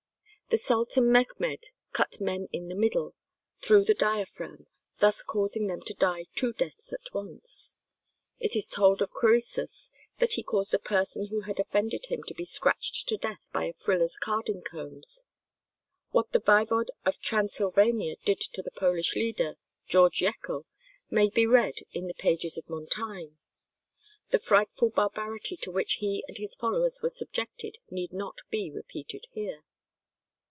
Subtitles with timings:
[0.49, 3.15] The Sultan Mechmed cut men in the middle,
[3.59, 4.67] through the diaphragm,
[4.99, 7.73] thus causing them to die two deaths at once.
[8.37, 12.33] It is told of Crœsus that he caused a person who had offended him to
[12.33, 15.23] be scratched to death by a friller's carding combs.
[16.09, 19.55] What the Vaivod of Transylvania did to the Polish leader,
[19.87, 20.65] George Jechel,
[21.09, 23.35] may be read in the pages of Montaigne.
[24.31, 29.27] The frightful barbarity to which he and his followers were subjected need not be repeated
[29.31, 29.63] here.